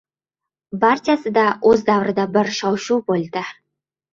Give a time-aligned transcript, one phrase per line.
[0.83, 1.43] Barchasida
[1.73, 3.45] o‘z davrida bir shov-shuv bo‘ldi.